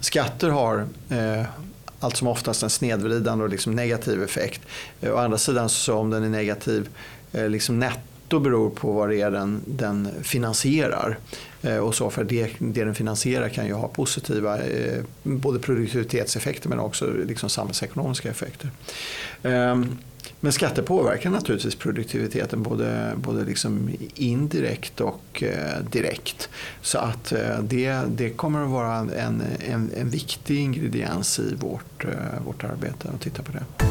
[0.00, 1.44] skatter har eh,
[2.00, 4.60] allt som oftast en snedvridande och liksom negativ effekt.
[5.00, 6.88] Eh, å andra sidan så om den är negativ
[7.32, 11.18] eh, liksom netto beror på vad det är den, den finansierar.
[11.62, 16.68] Eh, och så för det, det den finansierar kan ju ha positiva eh, både produktivitetseffekter
[16.68, 18.70] men också liksom samhällsekonomiska effekter.
[19.42, 19.98] Ehm,
[20.40, 26.48] men skatter påverkar naturligtvis produktiviteten både, både liksom indirekt och eh, direkt.
[26.82, 32.04] Så att eh, det, det kommer att vara en, en, en viktig ingrediens i vårt,
[32.04, 33.87] eh, vårt arbete att titta på det.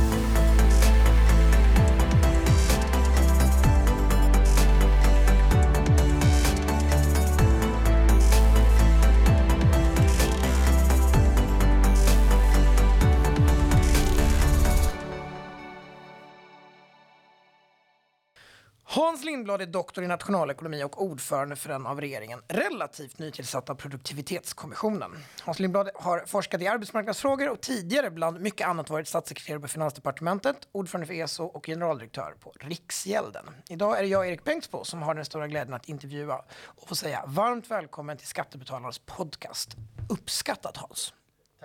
[19.38, 25.12] Lindblad är doktor i nationalekonomi och ordförande för den av regeringen relativt nytillsatta produktivitetskommissionen.
[25.42, 30.56] Hans Lindblad har forskat i arbetsmarknadsfrågor och tidigare bland mycket annat varit statssekreterare på Finansdepartementet,
[30.72, 33.46] ordförande för ESO och generaldirektör på Riksgälden.
[33.70, 36.96] Idag är det jag, Erik Bengtzboe, som har den stora glädjen att intervjua och få
[36.96, 39.76] säga varmt välkommen till Skattebetalarnas podcast.
[40.10, 41.14] Uppskattat Hans.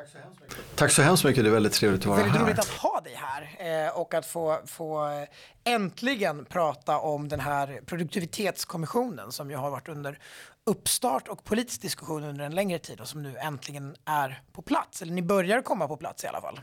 [0.03, 0.77] Tack så hemskt mycket.
[0.77, 1.45] Tack så hemskt mycket.
[1.45, 2.45] Det är väldigt trevligt att vara väldigt här.
[2.45, 5.29] roligt att ha dig här eh, och att få, få eh,
[5.65, 10.19] äntligen prata om den här produktivitetskommissionen som ju har varit under
[10.67, 15.03] uppstart och politisk diskussion under en längre tid och som nu äntligen är på plats.
[15.03, 16.61] Eller ni börjar komma på plats i alla fall.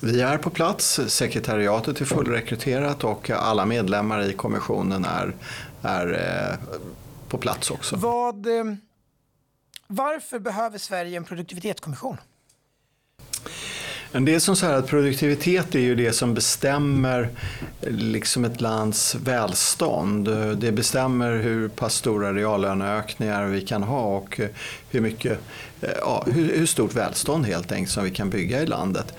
[0.00, 5.34] Vi är på plats, sekretariatet är fullrekryterat och alla medlemmar i kommissionen är,
[5.82, 6.78] är eh,
[7.28, 7.96] på plats också.
[7.96, 8.46] Vad...
[9.90, 12.16] Varför behöver Sverige en produktivitetskommission?
[14.12, 17.28] Det är som så här att produktivitet är ju det som bestämmer
[17.80, 20.28] liksom ett lands välstånd.
[20.56, 24.40] Det bestämmer hur pass stora reallöneökningar vi kan ha och
[24.90, 25.38] hur, mycket,
[26.00, 29.14] ja, hur, hur stort välstånd helt enkelt som vi kan bygga i landet.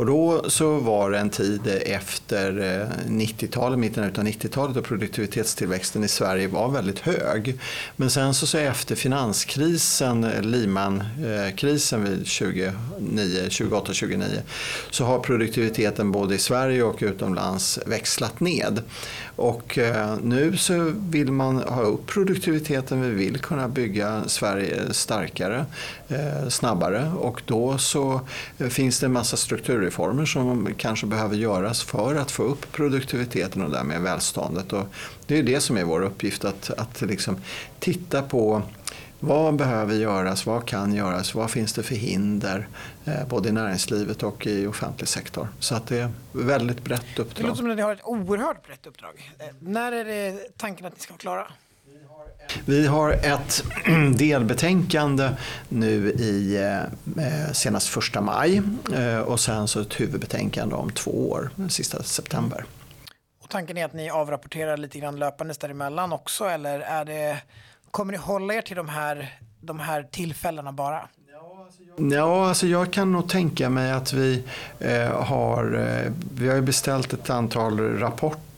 [0.00, 6.04] Och då så var det en tid efter eh, 90-talet, mitten av 90-talet då produktivitetstillväxten
[6.04, 7.58] i Sverige var väldigt hög.
[7.96, 14.24] Men sen så, så efter finanskrisen, eh, Lehman-krisen eh, vid 2008-2009
[14.90, 18.82] så har produktiviteten både i Sverige och utomlands växlat ned.
[19.36, 19.78] Och
[20.22, 25.64] nu så vill man ha upp produktiviteten, vi vill kunna bygga Sverige starkare,
[26.48, 28.20] snabbare och då så
[28.70, 29.36] finns det en massa
[29.90, 34.72] reformer som kanske behöver göras för att få upp produktiviteten och därmed välståndet.
[34.72, 34.86] Och
[35.26, 37.36] det är det som är vår uppgift, att, att liksom
[37.78, 38.62] titta på
[39.20, 40.46] vad behöver göras?
[40.46, 41.34] Vad kan göras?
[41.34, 42.68] Vad finns det för hinder?
[43.04, 45.48] Eh, både i näringslivet och i offentlig sektor.
[45.58, 47.36] Så att det är ett väldigt brett uppdrag.
[47.36, 49.32] Det låter som att ni har ett oerhört brett uppdrag.
[49.38, 51.46] Eh, när är det tanken att ni ska vara klara?
[52.64, 53.64] Vi har ett
[54.18, 55.30] delbetänkande
[55.68, 56.58] nu i
[57.52, 58.62] senast första maj
[59.26, 62.64] och sen så ett huvudbetänkande om två år, sista september.
[63.42, 67.38] Och tanken är att ni avrapporterar lite grann löpandes däremellan också eller är det,
[67.90, 71.08] kommer ni hålla er till de här, de här tillfällena bara?
[71.96, 74.44] Ja, alltså jag kan nog tänka mig att vi
[74.78, 78.49] eh, har, eh, vi har beställt ett antal rapporter.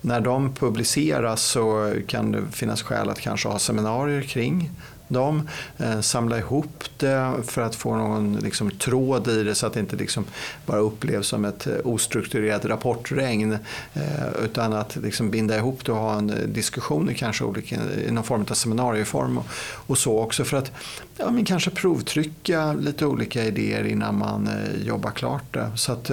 [0.00, 4.70] När de publiceras så kan det finnas skäl att kanske ha seminarier kring
[5.14, 5.48] dem,
[5.78, 9.80] eh, samla ihop det för att få någon liksom, tråd i det så att det
[9.80, 10.24] inte liksom
[10.66, 13.52] bara upplevs som ett eh, ostrukturerat rapportregn
[13.94, 17.76] eh, utan att liksom, binda ihop det och ha en diskussion i kanske olika,
[18.06, 19.46] i någon form av seminarieform och,
[19.86, 20.72] och så också för att
[21.16, 24.48] ja, men kanske provtrycka lite olika idéer innan man
[24.84, 25.70] jobbar klart det.
[25.76, 26.10] Så att,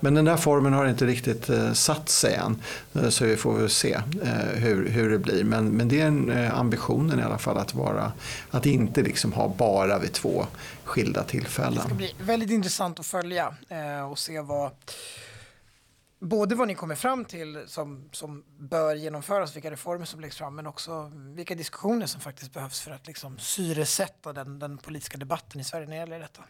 [0.00, 2.62] men den där formen har inte riktigt satt sig än
[3.10, 3.98] så vi får väl se
[4.54, 8.12] hur, hur det blir men, men det är ambitionen i alla fall att vara
[8.50, 10.46] att inte liksom ha bara vid två
[10.84, 11.74] skilda tillfällen.
[11.74, 14.70] Det ska bli väldigt intressant att följa eh, och se vad
[16.22, 20.54] både vad ni kommer fram till som, som bör genomföras, vilka reformer som läggs fram,
[20.54, 25.60] men också vilka diskussioner som faktiskt behövs för att liksom syresätta den, den politiska debatten
[25.60, 26.42] i Sverige när det gäller detta.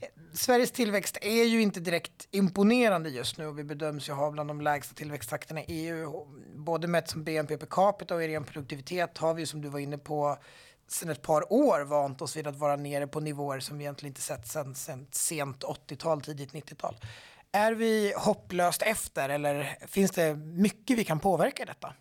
[0.00, 4.30] Eh, Sveriges tillväxt är ju inte direkt imponerande just nu och vi bedöms ju ha
[4.30, 6.26] bland de lägsta tillväxttakterna i EU.
[6.56, 9.78] Både mätt som BNP per capita och i ren produktivitet har vi som du var
[9.78, 10.38] inne på
[10.92, 14.10] sedan ett par år vant oss vid att vara nere på nivåer som vi egentligen
[14.10, 16.94] inte sett sedan, sedan sent 80-tal, tidigt 90-tal.
[17.52, 21.92] Är vi hopplöst efter eller finns det mycket vi kan påverka i detta?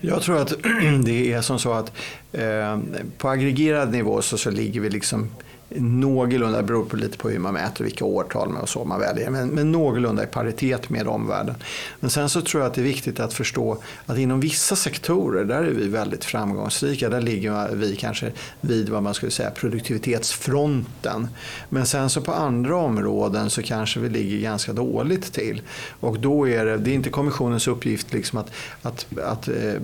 [0.00, 0.48] Jag tror att
[1.04, 1.92] det är som så att
[2.32, 2.78] eh,
[3.18, 5.30] på aggregerad nivå så, så ligger vi liksom
[5.76, 9.30] någorlunda, det beror på lite på hur man mäter, vilka årtal och så man väljer,
[9.30, 11.54] men, men någorlunda i paritet med omvärlden.
[12.00, 15.44] Men sen så tror jag att det är viktigt att förstå att inom vissa sektorer,
[15.44, 17.08] där är vi väldigt framgångsrika.
[17.08, 21.28] Där ligger vi kanske vid vad man skulle säga produktivitetsfronten.
[21.68, 25.62] Men sen så på andra områden så kanske vi ligger ganska dåligt till.
[26.00, 28.50] Och då är det, det är inte kommissionens uppgift liksom att,
[28.82, 29.74] att, att eh,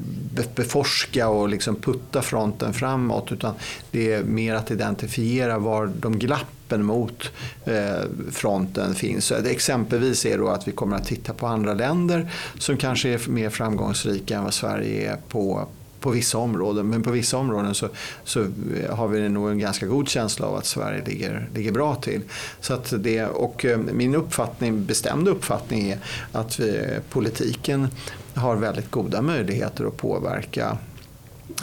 [0.55, 3.55] beforska och liksom putta fronten framåt utan
[3.91, 7.31] det är mer att identifiera var var de glappen mot
[7.65, 9.25] eh, fronten finns.
[9.25, 13.31] Så exempelvis är då att vi kommer att titta på andra länder som kanske är
[13.31, 15.69] mer framgångsrika än vad Sverige är på,
[16.01, 16.89] på vissa områden.
[16.89, 17.89] Men på vissa områden så,
[18.25, 21.95] så eh, har vi nog en ganska god känsla av att Sverige ligger, ligger bra
[21.95, 22.21] till.
[22.61, 25.99] Så att det, och eh, min uppfattning, bestämda uppfattning är
[26.33, 27.89] att vi, eh, politiken
[28.35, 30.79] har väldigt goda möjligheter att påverka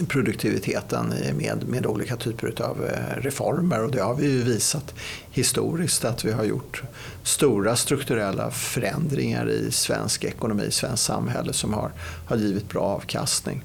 [0.08, 4.96] produktiviteten med, med olika typer av eh, reformer och det har vi ju visat
[5.32, 6.84] historiskt att vi har gjort
[7.24, 11.92] stora strukturella förändringar i svensk ekonomi, svenskt samhälle som har,
[12.28, 13.64] har givit bra avkastning.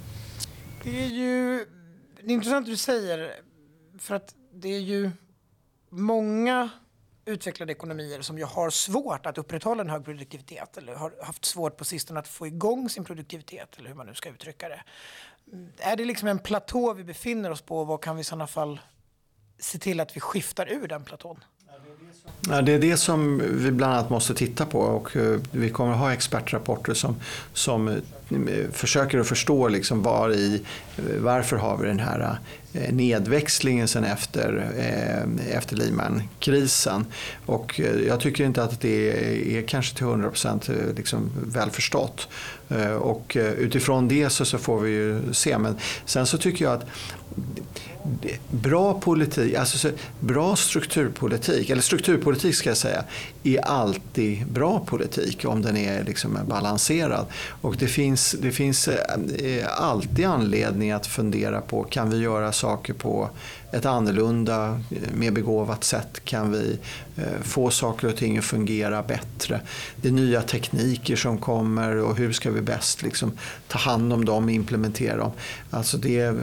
[0.82, 1.67] Det är ju
[2.23, 3.32] det är intressant du säger
[3.99, 5.11] för att det är ju
[5.90, 6.70] många
[7.25, 11.76] utvecklade ekonomier som ju har svårt att upprätthålla en hög produktivitet eller har haft svårt
[11.76, 14.82] på sistone att få igång sin produktivitet eller hur man nu ska uttrycka det.
[15.79, 18.81] Är det liksom en platå vi befinner oss på vad kan vi i sådana fall
[19.58, 21.44] se till att vi skiftar ur den platån?
[22.48, 25.92] Ja, det är det som vi bland annat måste titta på och eh, vi kommer
[25.92, 27.16] att ha expertrapporter som,
[27.52, 27.96] som eh,
[28.72, 30.62] försöker att förstå liksom var i,
[30.96, 32.38] eh, varför har vi den här
[32.90, 34.70] nedväxlingen sen efter,
[35.50, 37.06] efter Lehman-krisen.
[37.46, 42.28] Och jag tycker inte att det är kanske till 100 procent liksom välförstått.
[43.00, 45.58] Och utifrån det så, så får vi ju se.
[45.58, 46.87] Men sen så tycker jag att
[48.50, 53.05] bra politik, alltså bra strukturpolitik, eller strukturpolitik ska jag säga,
[53.43, 57.26] är alltid bra politik om den är liksom balanserad.
[57.61, 62.94] Och det finns, det finns eh, alltid anledning att fundera på, kan vi göra saker
[62.94, 63.31] på
[63.73, 66.79] ett annorlunda, eh, mer begåvat sätt kan vi
[67.20, 69.61] Eh, få saker och ting att fungera bättre.
[69.96, 73.32] Det är nya tekniker som kommer och hur ska vi bäst liksom
[73.69, 75.32] ta hand om dem och implementera dem.
[75.70, 76.34] Alltså det,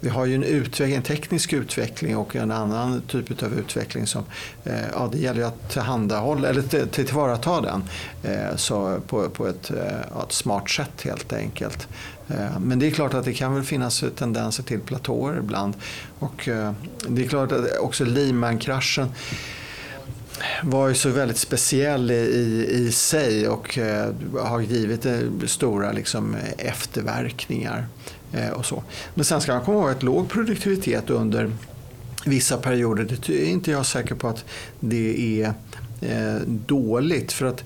[0.00, 4.24] vi har ju en, utveckling, en teknisk utveckling och en annan typ av utveckling som
[4.64, 7.84] eh, ja, det gäller att tillhandahålla, eller tillvarata den
[8.22, 11.88] eh, så på, på ett, ett smart sätt helt enkelt.
[12.60, 15.74] Men det är klart att det kan väl finnas tendenser till platåer ibland.
[16.18, 16.48] Och
[17.08, 19.08] det är klart att också Lehman-kraschen
[20.62, 25.06] var ju så väldigt speciell i, i sig och eh, har givit
[25.46, 27.86] stora liksom, efterverkningar.
[28.32, 28.82] Eh, och så.
[29.14, 31.50] Men sen ska man komma ihåg att låg produktivitet under
[32.24, 34.44] vissa perioder, det är inte jag säker på att
[34.80, 35.54] det är
[36.00, 37.32] eh, dåligt.
[37.32, 37.64] För att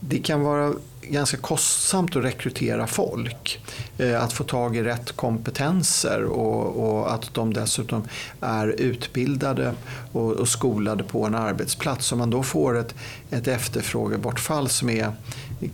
[0.00, 0.72] det kan vara
[1.10, 3.60] ganska kostsamt att rekrytera folk.
[3.98, 8.08] Eh, att få tag i rätt kompetenser och, och att de dessutom
[8.40, 9.74] är utbildade
[10.12, 12.12] och, och, skolade på en arbetsplats.
[12.12, 12.94] Om man då får ett,
[13.30, 15.12] ett efterfrågebortfall som är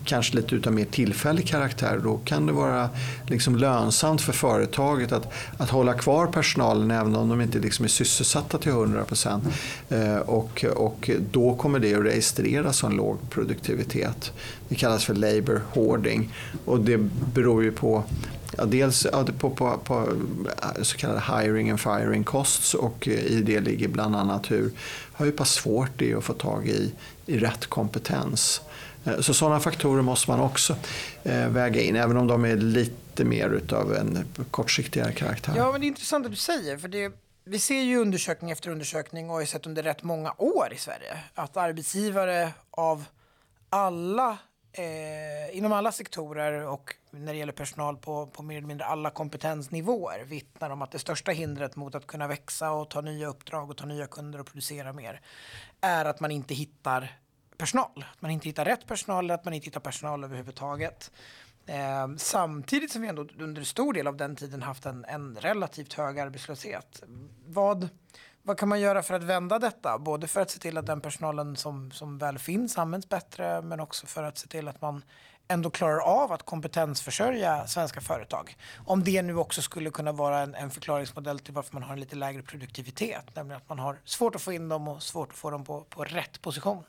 [0.05, 2.91] kanske lite utav mer tillfällig karaktär, då kan det vara
[3.27, 7.89] liksom lönsamt för företaget att, att hålla kvar personalen även om de inte liksom är
[7.89, 9.45] sysselsatta till 100 procent.
[9.89, 14.33] Eh, och, och då kommer det att registreras som låg produktivitet.
[14.69, 16.35] Det kallas för labour hoarding
[16.65, 16.99] och det
[17.35, 18.05] beror ju på
[18.59, 20.09] Ja, dels ja, på, på, på,
[20.63, 24.71] eh, så kallade hiring and firing costs och eh, i det ligger bland annat hur,
[25.17, 26.93] hur pass svårt det är att få tag i,
[27.27, 28.61] i rätt kompetens.
[29.05, 30.77] Eh, så sådana faktorer måste man också
[31.23, 35.53] eh, väga in, även om de är lite mer av en kortsiktigare karaktär.
[35.57, 37.13] Ja, men det är intressant att du säger, för det,
[37.45, 41.19] vi ser ju undersökning efter undersökning och har sett under rätt många år i Sverige
[41.35, 43.05] att arbetsgivare av
[43.69, 44.39] alla
[44.73, 49.11] eh, inom alla sektorer och när det gäller personal på, på mer eller mindre alla
[49.11, 53.71] kompetensnivåer vittnar om att det största hindret mot att kunna växa och ta nya uppdrag
[53.71, 55.21] och ta nya kunder och producera mer
[55.81, 57.21] är att man inte hittar
[57.61, 58.05] personal.
[58.13, 61.11] Att man inte hittar rätt personal eller att man inte hittar personal överhuvudtaget.
[61.67, 65.93] Eh, samtidigt som vi ändå under stor del av den tiden haft en, en relativt
[65.93, 67.03] hög arbetslöshet.
[67.47, 67.89] Vad,
[68.43, 69.99] vad kan man göra för att vända detta?
[69.99, 73.81] Både för att se till att den personalen som, som väl finns används bättre men
[73.81, 75.03] också för att se till att man
[75.49, 78.57] ändå klarar av att kompetensförsörja svenska företag.
[78.87, 82.01] Om det nu också skulle kunna vara en, en förklaringsmodell till varför man har en
[82.01, 83.25] lite lägre produktivitet.
[83.35, 85.81] Nämligen att man har svårt att få in dem och svårt att få dem på,
[85.81, 86.85] på rätt position.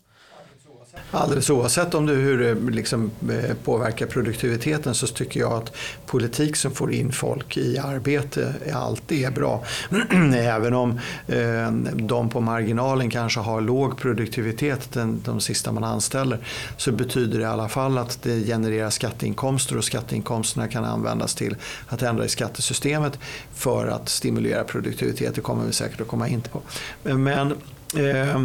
[1.11, 5.73] Alldeles oavsett om det, hur det liksom eh, påverkar produktiviteten så tycker jag att
[6.05, 9.63] politik som får in folk i arbete alltid är bra.
[10.35, 16.39] Även om eh, de på marginalen kanske har låg produktivitet den, de sista man anställer
[16.77, 21.55] så betyder det i alla fall att det genererar skatteinkomster och skatteinkomsterna kan användas till
[21.87, 23.19] att ändra i skattesystemet
[23.53, 25.35] för att stimulera produktivitet.
[25.35, 26.61] Det kommer vi säkert att komma in på.
[27.03, 27.51] Men
[27.97, 28.41] eh,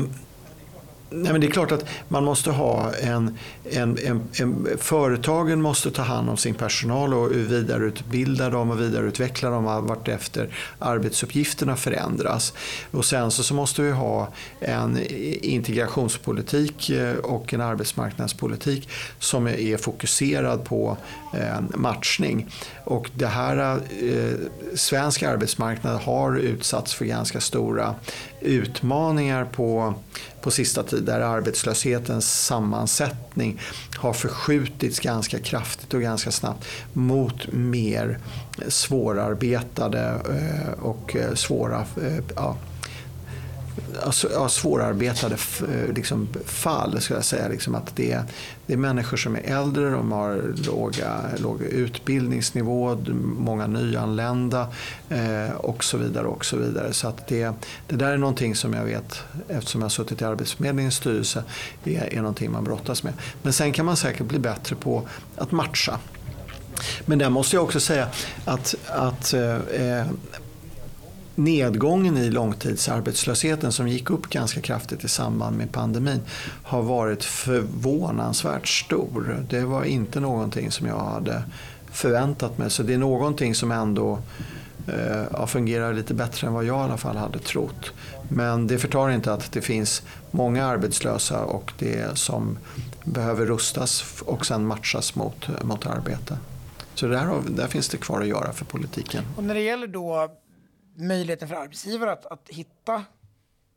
[1.11, 3.39] Nej, men det är klart att man måste ha en,
[3.71, 9.51] en, en, en, Företagen måste ta hand om sin personal och vidareutbilda dem och vidareutveckla
[9.51, 10.49] dem vartefter
[10.79, 12.53] arbetsuppgifterna förändras.
[12.91, 14.29] Och sen så, så måste vi ha
[14.61, 14.99] en
[15.43, 20.97] integrationspolitik eh, och en arbetsmarknadspolitik som är fokuserad på
[21.35, 22.51] eh, matchning.
[22.85, 24.33] Och det här, eh,
[24.75, 27.95] svensk arbetsmarknad har utsatts för ganska stora
[28.47, 29.95] utmaningar på,
[30.41, 33.61] på sista tid där arbetslöshetens sammansättning
[33.97, 38.19] har förskjutits ganska kraftigt och ganska snabbt mot mer
[38.69, 42.57] svårarbetade eh, och eh, svåra eh, ja,
[44.03, 47.01] Alltså, ja, svårarbetade eh, liksom, fall.
[47.01, 47.49] Ska jag säga.
[47.49, 48.25] Liksom att det, är,
[48.67, 52.97] det är människor som är äldre, de har låga, låg utbildningsnivå,
[53.39, 54.69] många nyanlända
[55.09, 56.27] eh, och så vidare.
[56.27, 56.93] Och så vidare.
[56.93, 57.53] Så att det,
[57.87, 61.45] det där är någonting som jag vet, eftersom jag har suttit i Arbetsförmedlingens styrelse,
[61.85, 63.13] det är någonting man brottas med.
[63.43, 65.99] Men sen kan man säkert bli bättre på att matcha.
[67.07, 68.09] Men där måste jag också säga
[68.45, 70.07] att, att eh, eh
[71.37, 76.21] nedgången i långtidsarbetslösheten som gick upp ganska kraftigt i samband med pandemin
[76.63, 79.47] har varit förvånansvärt stor.
[79.51, 81.43] Det var inte någonting som jag hade
[81.91, 82.71] förväntat mig.
[82.71, 84.19] Så det är någonting som ändå
[84.87, 87.93] eh, fungerar lite bättre än vad jag i alla fall hade trott.
[88.29, 92.59] Men det förtar inte att det finns många arbetslösa och det som
[93.05, 96.39] behöver rustas och sen matchas mot, mot arbete.
[96.95, 99.25] Så där, där finns det kvar att göra för politiken.
[99.37, 100.31] Och när det gäller då
[100.97, 103.05] möjligheten för arbetsgivare att, att hitta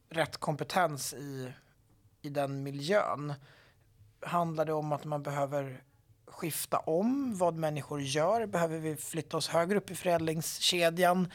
[0.09, 1.53] rätt kompetens i,
[2.21, 3.33] i den miljön.
[4.21, 5.83] Handlar det om att man behöver
[6.25, 8.45] skifta om vad människor gör?
[8.45, 11.31] Behöver vi flytta oss högre upp i förädlingskedjan?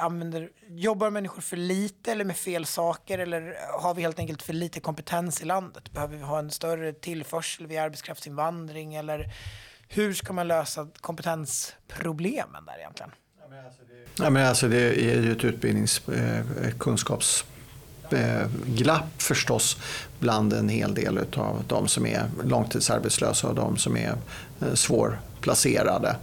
[0.00, 3.18] Använder, jobbar människor för lite eller med fel saker?
[3.18, 5.92] Eller har vi helt enkelt för lite kompetens i landet?
[5.92, 8.94] Behöver vi ha en större tillförsel vid arbetskraftsinvandring?
[8.94, 9.34] Eller
[9.88, 13.12] hur ska man lösa kompetensproblemen där egentligen?
[13.64, 13.82] Alltså
[14.24, 18.40] ja, men alltså det är ju ett utbildningskunskapsglapp eh,
[18.88, 19.76] eh förstås
[20.18, 24.14] bland en hel del av de som är långtidsarbetslösa och de som är
[24.60, 26.16] eh, svår placerade.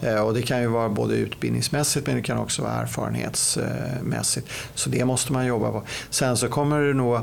[0.00, 4.48] Eh, och det kan ju vara både utbildningsmässigt men det kan också vara erfarenhetsmässigt.
[4.74, 5.82] Så det måste man jobba på.
[6.10, 7.20] Sen så kommer det nog,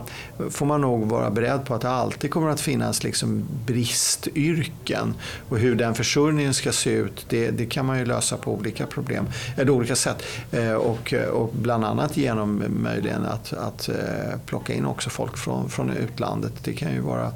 [0.50, 5.14] får man nog vara beredd på att det alltid kommer att finnas liksom bristyrken.
[5.50, 8.86] Och hur den försörjningen ska se ut det, det kan man ju lösa på olika,
[8.86, 10.24] problem, eller olika sätt.
[10.52, 15.70] Eh, och, och bland annat genom möjligen att, att eh, plocka in också folk från,
[15.70, 16.54] från utlandet.
[16.64, 17.32] Det kan ju vara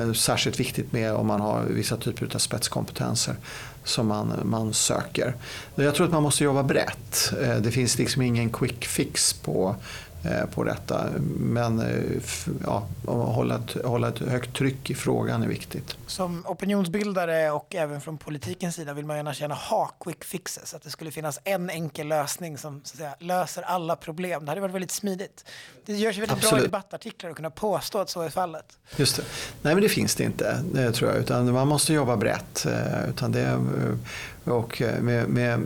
[0.00, 3.34] Eh, särskilt viktigt med om man har vissa typer av spetskompetenser
[3.84, 5.34] som man, man söker.
[5.74, 7.32] Jag tror att man måste jobba brett.
[7.42, 9.76] Eh, det finns liksom ingen quick fix på
[10.54, 11.06] på detta.
[11.36, 12.22] Men eh,
[12.64, 15.96] ja, hålla ett, hålla ett högt tryck i frågan är viktigt.
[16.06, 20.74] Som opinionsbildare och även från politikens sida vill man gärna känna ha quick fixes.
[20.74, 24.44] Att det skulle finnas en enkel lösning som så att säga, löser alla problem.
[24.44, 25.44] Det hade varit väldigt smidigt.
[25.86, 26.52] Det görs väldigt Absolut.
[26.52, 28.78] bra debattartiklar att kunna påstå att så är fallet.
[28.96, 29.22] Just det.
[29.62, 31.20] Nej men det finns det inte, det tror jag.
[31.20, 32.66] Utan man måste jobba brett.
[32.66, 33.58] Eh, utan det,
[34.46, 35.60] och eh, med, med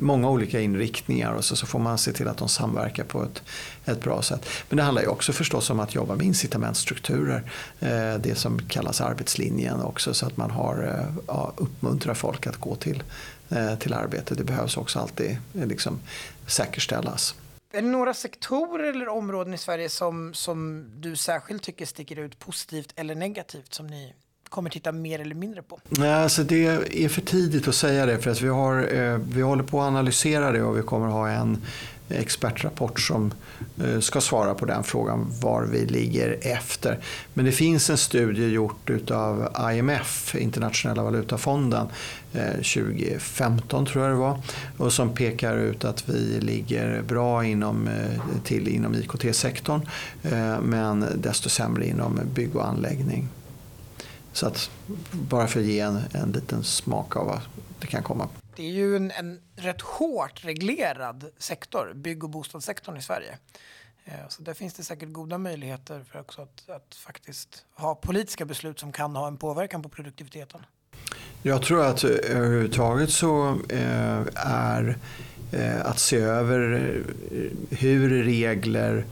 [0.00, 3.42] många olika inriktningar och så, så får man se till att de samverkar på ett,
[3.84, 4.48] ett bra sätt.
[4.68, 7.52] Men det handlar ju också förstås om att jobba med incitamentstrukturer.
[7.80, 12.56] Eh, det som kallas arbetslinjen också så att man har, eh, ja, uppmuntrar folk att
[12.56, 13.02] gå till,
[13.78, 14.34] till arbete.
[14.34, 15.98] Det behövs också alltid liksom,
[16.46, 17.34] säkerställas.
[17.72, 22.38] Är det några sektorer eller områden i Sverige som, som du särskilt tycker sticker ut
[22.38, 24.14] positivt eller negativt som ni
[24.52, 25.80] kommer titta mer eller mindre på?
[26.04, 26.66] Alltså det
[27.04, 29.86] är för tidigt att säga det för att vi, har, eh, vi håller på att
[29.86, 31.62] analysera det och vi kommer ha en
[32.08, 33.34] expertrapport som
[33.84, 36.98] eh, ska svara på den frågan var vi ligger efter.
[37.34, 41.86] Men det finns en studie gjort av IMF, Internationella valutafonden,
[42.32, 44.40] eh, 2015 tror jag det var,
[44.78, 47.88] och som pekar ut att vi ligger bra inom,
[48.44, 49.88] till inom IKT-sektorn
[50.62, 53.28] men desto sämre inom bygg och anläggning.
[54.32, 54.70] Så att,
[55.12, 57.40] bara för att ge en, en liten smak av vad
[57.80, 62.96] det kan komma det är ju en, en rätt hårt reglerad sektor, bygg och bostadssektorn
[62.96, 63.38] i Sverige.
[64.28, 68.80] Så där finns det säkert goda möjligheter för också att, att faktiskt ha politiska beslut
[68.80, 70.60] som kan ha en påverkan på produktiviteten.
[71.42, 73.58] Jag tror att överhuvudtaget så
[74.34, 74.98] är
[75.82, 76.58] att se över
[77.70, 79.06] hur regler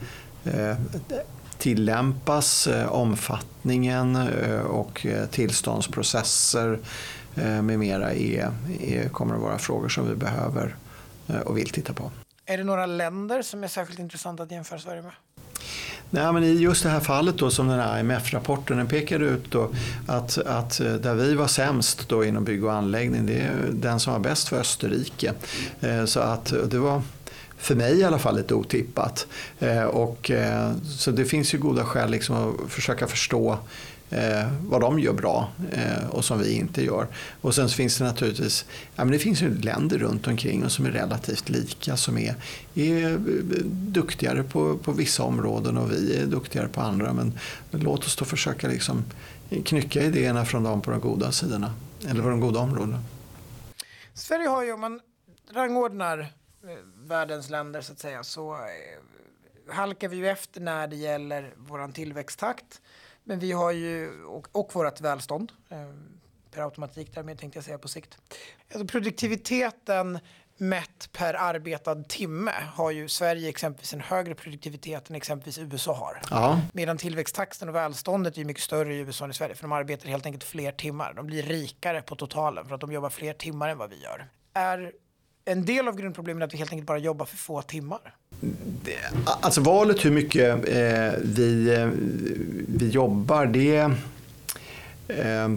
[1.61, 4.15] tillämpas, omfattningen
[4.67, 6.79] och tillståndsprocesser
[7.35, 8.51] med mera är,
[8.81, 10.75] är, kommer att vara frågor som vi behöver
[11.45, 12.11] och vill titta på.
[12.45, 15.11] Är det några länder som är särskilt intressanta att jämföra Sverige med?
[16.09, 19.51] Nej, men I just det här fallet då, som den här IMF-rapporten den pekade ut
[19.51, 19.69] då,
[20.07, 24.13] att, att där vi var sämst då inom bygg och anläggning, det är den som
[24.13, 25.33] var bäst för Österrike.
[25.81, 27.01] Eh, så att det var
[27.61, 29.27] för mig i alla fall lite otippat.
[29.59, 33.57] Eh, och, eh, så det finns ju goda skäl liksom att försöka förstå
[34.09, 37.07] eh, vad de gör bra eh, och som vi inte gör.
[37.41, 38.65] Och sen finns det naturligtvis
[38.95, 42.35] ja, men det finns ju länder runt omkring och som är relativt lika som är,
[42.75, 43.19] är eh,
[43.71, 47.13] duktigare på, på vissa områden och vi är duktigare på andra.
[47.13, 47.33] Men
[47.71, 49.03] låt oss då försöka liksom
[49.65, 51.73] knycka idéerna från dem på de goda sidorna
[52.09, 53.03] eller på de goda områdena.
[54.13, 54.99] Sverige har ju, om man
[55.53, 56.33] rangordnar
[56.95, 61.91] världens länder så att säga, så eh, halkar vi ju efter när det gäller vår
[61.91, 62.81] tillväxttakt.
[63.23, 65.77] Men vi har ju, och, och vårt välstånd, eh,
[66.51, 68.17] per automatik därmed tänkte jag säga på sikt.
[68.71, 70.19] Alltså produktiviteten
[70.57, 76.21] mätt per arbetad timme har ju Sverige exempelvis en högre produktivitet än exempelvis USA har.
[76.29, 76.61] Ja.
[76.73, 80.09] Medan tillväxttakten och välståndet är mycket större i USA än i Sverige för de arbetar
[80.09, 81.13] helt enkelt fler timmar.
[81.13, 84.29] De blir rikare på totalen för att de jobbar fler timmar än vad vi gör.
[84.53, 84.91] Är
[85.51, 88.15] en del av grundproblemet är att vi helt enkelt bara jobbar för få timmar?
[89.25, 91.89] Alltså valet hur mycket eh, vi, eh,
[92.67, 93.91] vi jobbar, det...
[95.07, 95.49] Eh,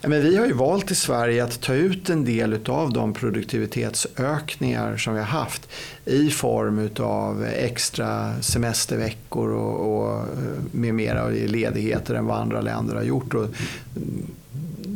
[0.00, 4.96] men vi har ju valt i Sverige att ta ut en del av de produktivitetsökningar
[4.96, 5.68] som vi har haft
[6.04, 10.26] i form av extra semesterveckor och, och eh,
[10.72, 13.34] med mera och ledigheter än vad andra länder har gjort.
[13.34, 14.26] Och mm,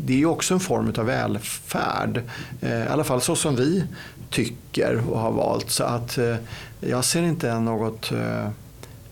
[0.05, 2.23] det är ju också en form av välfärd.
[2.61, 3.85] Eh, I alla fall så som vi
[4.31, 5.71] tycker och har valt.
[5.71, 6.37] Så att eh,
[6.81, 8.49] jag ser inte något eh,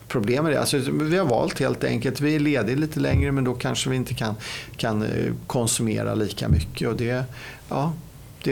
[0.08, 0.60] problem med det.
[0.60, 2.20] Alltså, vi har valt helt enkelt.
[2.20, 4.34] Vi är lediga lite längre men då kanske vi inte kan,
[4.76, 5.06] kan
[5.46, 6.88] konsumera lika mycket.
[6.88, 7.24] Och det,
[7.68, 7.92] ja,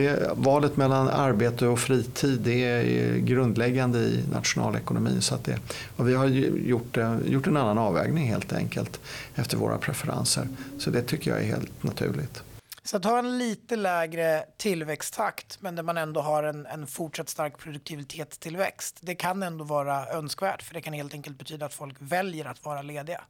[0.01, 5.23] det, valet mellan arbete och fritid det är grundläggande i nationalekonomin.
[5.23, 5.59] Så att det,
[5.97, 9.01] och vi har gjort, eh, gjort en annan avvägning helt enkelt
[9.35, 10.49] efter våra preferenser.
[10.79, 12.43] Så det tycker jag är helt naturligt.
[12.85, 17.29] Så att ha en lite lägre tillväxttakt men där man ändå har en, en fortsatt
[17.29, 18.99] stark produktivitetstillväxt.
[19.01, 22.65] Det kan ändå vara önskvärt för det kan helt enkelt betyda att folk väljer att
[22.65, 23.21] vara lediga.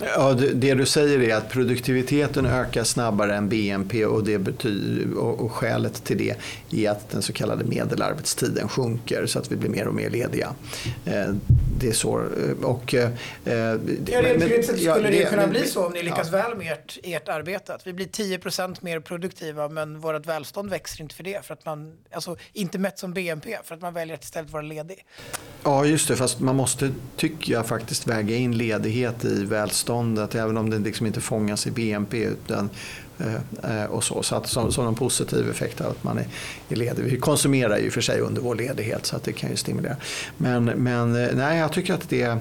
[0.00, 5.40] Ja, det, du säger är att produktiviteten ökar snabbare än BNP och, det betyder, och,
[5.40, 6.36] och skälet till det
[6.86, 10.54] är att den så kallade medelarbetstiden sjunker så att vi blir mer och mer lediga.
[11.04, 11.34] Eh,
[11.80, 12.20] det är så.
[12.20, 13.10] Eh, och, eh,
[13.44, 16.38] ja, rent skulle ja, det, det kunna men, bli så om ni lyckas ja.
[16.38, 17.74] väl med ert, ert arbete.
[17.74, 21.46] Att vi blir 10% mer produktiva men vårt välstånd växer inte för det.
[21.46, 24.62] För att man, alltså, inte mätt som BNP, för att man väljer att istället vara
[24.62, 25.04] ledig.
[25.64, 26.16] Ja, just det.
[26.16, 29.44] Fast man måste, tycker jag, faktiskt väga in ledighet i
[29.74, 30.34] välståndet.
[30.34, 32.24] Även om det liksom inte fångas i BNP.
[32.24, 32.70] Utan
[33.18, 36.26] Eh, eh, och så, så att, som, som en positiv effekt av att man är,
[36.68, 37.04] är ledig.
[37.04, 39.96] Vi konsumerar ju för sig under vår ledighet så att det kan ju stimulera.
[40.36, 42.36] Men, men eh, nej, jag tycker att det,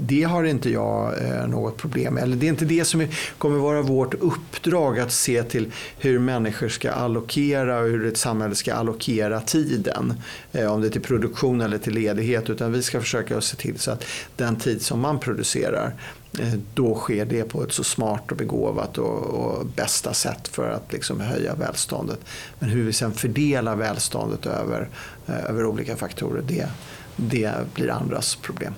[0.00, 1.14] det har inte jag
[1.48, 2.22] något problem med.
[2.22, 3.06] Eller det är inte det som
[3.38, 8.54] kommer vara vårt uppdrag att se till hur människor ska allokera och hur ett samhälle
[8.54, 10.14] ska allokera tiden.
[10.52, 12.50] Om det är till produktion eller till ledighet.
[12.50, 14.04] Utan vi ska försöka se till så att
[14.36, 15.94] den tid som man producerar
[16.38, 20.70] Eh, då sker det på ett så smart och begåvat och, och bästa sätt för
[20.70, 22.20] att liksom höja välståndet.
[22.58, 24.88] Men hur vi sen fördelar välståndet över,
[25.26, 26.68] eh, över olika faktorer, det,
[27.16, 28.74] det blir andras problem.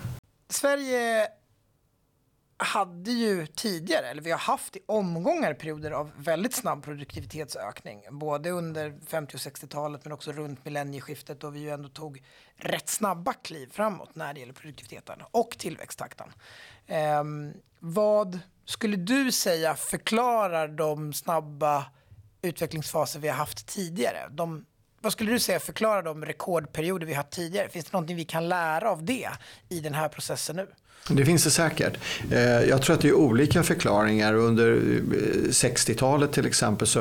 [0.50, 1.26] Sverige
[2.64, 8.02] hade ju tidigare, eller vi har haft i omgångar perioder av väldigt snabb produktivitetsökning.
[8.10, 12.22] Både under 50 och 60-talet men också runt millennieskiftet då vi ju ändå tog
[12.56, 16.32] rätt snabba kliv framåt när det gäller produktiviteten och tillväxttakten.
[16.86, 17.24] Eh,
[17.78, 21.86] vad skulle du säga förklarar de snabba
[22.42, 24.28] utvecklingsfaser vi har haft tidigare?
[24.30, 24.64] De,
[25.00, 27.68] vad skulle du säga förklarar de rekordperioder vi har haft tidigare?
[27.68, 29.28] Finns det någonting vi kan lära av det
[29.68, 30.68] i den här processen nu?
[31.08, 31.98] Det finns det säkert.
[32.30, 34.34] Eh, jag tror att det är olika förklaringar.
[34.34, 36.98] Under eh, 60-talet till exempel så,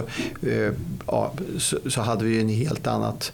[0.48, 0.74] eh,
[1.08, 1.34] ja,
[1.88, 3.34] så, hade vi en helt annat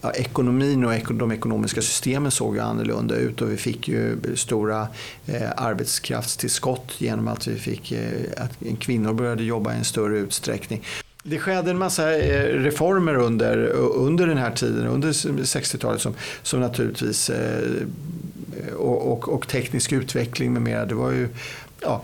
[0.00, 4.88] Ja, ekonomin och de ekonomiska systemen såg ju annorlunda ut och vi fick ju stora
[5.26, 8.02] eh, arbetskraftstillskott genom att vi fick eh,
[8.36, 10.84] att kvinnor började jobba i en större utsträckning.
[11.22, 17.30] Det skedde en massa reformer under, under den här tiden, under 60-talet som, som naturligtvis
[17.30, 17.86] eh,
[18.88, 20.86] och, och, och, teknisk utveckling med mera.
[20.86, 21.28] Det var ju
[21.80, 22.02] ja,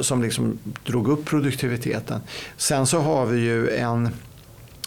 [0.00, 2.20] som liksom drog upp produktiviteten.
[2.56, 4.10] Sen så har vi ju en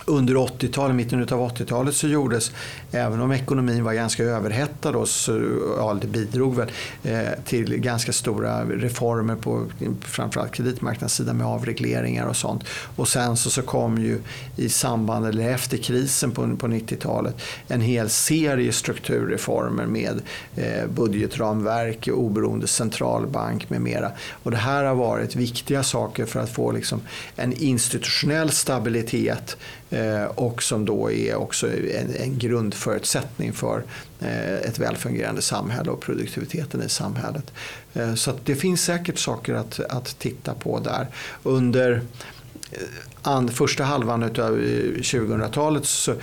[0.06, 2.52] under 80-talet, mitten av 80-talet så gjordes,
[2.92, 5.42] även om ekonomin var ganska överhettad då, så
[5.78, 6.72] ja, det bidrog väl
[7.04, 9.66] eh, till ganska stora reformer på
[10.02, 12.64] framförallt kreditmarknadssidan med avregleringar och sånt.
[12.96, 14.20] Och sen så, så kom ju
[14.56, 20.22] i samband eller efter krisen på, på 90-talet en hel serie strukturreformer med
[20.56, 24.12] eh, budgetramverk, oberoende centralbank med mera.
[24.44, 27.02] Och det här har varit viktiga saker för att få liksom
[27.36, 29.58] en institutionell stabilitet
[29.90, 33.84] Eh, och som då är också en, en grundförutsättning för
[34.20, 37.52] eh, ett välfungerande samhälle och produktiviteten i samhället.
[37.94, 41.08] Eh, så det finns säkert saker att, att titta på där.
[41.44, 42.02] Under
[43.52, 46.16] första halvan av 2000-talet så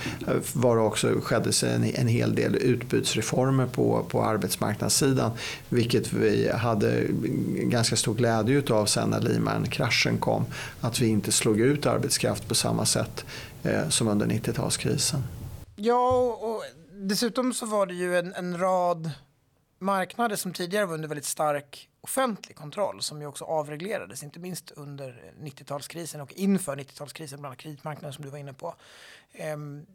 [0.52, 5.30] var det också, skedde en, en hel del utbudsreformer på, på arbetsmarknadssidan.
[5.68, 7.02] Vilket vi hade
[7.52, 10.44] ganska stor glädje av sen när Lehman-kraschen kom.
[10.80, 13.24] Att vi inte slog ut arbetskraft på samma sätt
[13.66, 15.22] Eh, som under 90-talskrisen.
[15.76, 19.10] Ja, och dessutom så var det ju en, en rad
[19.78, 24.70] marknader som tidigare var under väldigt stark offentlig kontroll som ju också avreglerades, inte minst
[24.70, 28.74] under 90-talskrisen och inför 90-talskrisen, bland annat kreditmarknaden som du var inne på.
[29.32, 29.86] Ehm,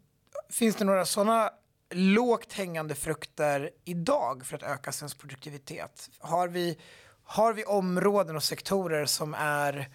[0.50, 1.50] finns det några sådana
[1.90, 6.10] lågt hängande frukter idag för att öka svensk produktivitet?
[6.18, 6.78] Har vi,
[7.24, 9.88] har vi områden och sektorer som är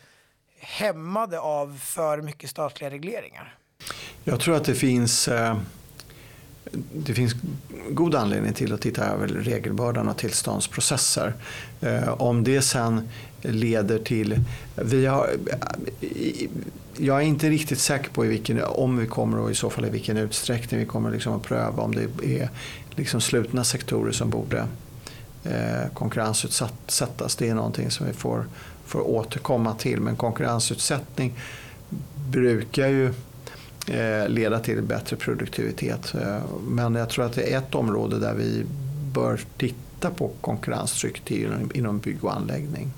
[0.59, 3.57] hämmade av för mycket statliga regleringar?
[4.29, 5.57] Jag tror att det finns eh,
[6.93, 7.35] det finns
[7.89, 11.33] god anledning till att titta över regelbördan och tillståndsprocesser.
[11.81, 13.09] Eh, om det sen
[13.41, 14.39] leder till...
[14.75, 15.29] Vi har,
[16.01, 16.47] eh,
[16.97, 19.85] jag är inte riktigt säker på i vilken, om vi kommer och i så fall
[19.85, 22.49] i vilken utsträckning vi kommer liksom att pröva om det är
[22.95, 24.65] liksom slutna sektorer som borde
[25.93, 27.35] konkurrensutsättas.
[27.35, 28.45] Det är någonting som vi får,
[28.85, 29.99] får återkomma till.
[29.99, 31.33] Men konkurrensutsättning
[32.29, 33.13] brukar ju
[34.27, 36.13] leda till bättre produktivitet.
[36.13, 38.65] Eh, men jag tror att det är ett område där vi
[39.13, 41.31] bör titta på konkurrenstrycket
[41.73, 42.91] inom bygg och anläggning.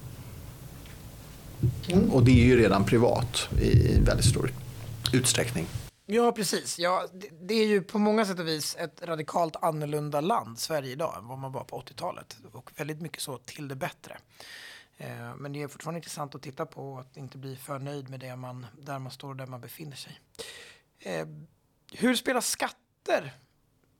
[1.88, 2.12] Mm.
[2.12, 4.52] Och det är ju redan privat i väldigt stor
[5.14, 5.66] utsträckning.
[6.06, 6.80] Ja, precis.
[6.80, 7.06] Ja,
[7.42, 11.28] det är ju på många sätt och vis ett radikalt annorlunda land, Sverige idag, än
[11.28, 12.38] vad man var på 80-talet.
[12.52, 14.18] Och väldigt mycket så till det bättre.
[14.98, 18.10] Eh, men det är fortfarande intressant att titta på och att inte bli för nöjd
[18.10, 20.20] med det man, där man står och där man befinner sig.
[21.00, 21.26] Eh,
[21.92, 23.34] hur spelar skatter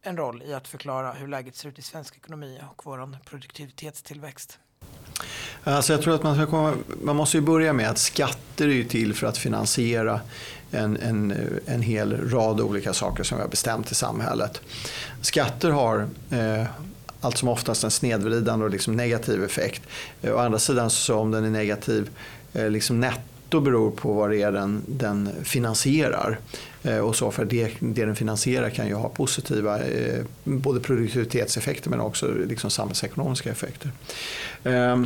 [0.02, 4.60] en roll i att förklara hur läget ser ut i svensk ekonomi och vår produktivitetstillväxt?
[5.64, 8.84] Alltså jag tror att man, ska komma, man måste ju börja med att skatter är
[8.84, 10.22] till för att finansiera
[10.72, 11.34] en, en,
[11.66, 14.62] en hel rad olika saker som vi har bestämt i samhället.
[15.22, 16.66] Skatter har eh,
[17.22, 19.82] allt som oftast en snedvridande och liksom negativ effekt.
[20.22, 22.10] Eh, å andra sidan så om den är negativ
[22.54, 26.40] eh, liksom netto beror på vad det är den, den finansierar.
[26.84, 31.90] Eh, och så för det, det den finansierar kan ju ha positiva eh, både produktivitetseffekter
[31.90, 33.92] men också liksom samhällsekonomiska effekter.
[34.64, 34.98] Eh,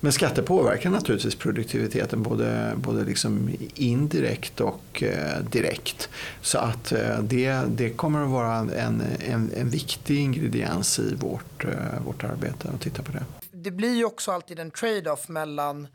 [0.00, 6.08] men skatter påverkar naturligtvis produktiviteten både, både liksom indirekt och eh, direkt.
[6.40, 11.64] Så att eh, det, det kommer att vara en, en, en viktig ingrediens i vårt,
[11.64, 11.70] eh,
[12.06, 13.24] vårt arbete att titta på det.
[13.52, 15.88] Det blir ju också alltid en trade-off mellan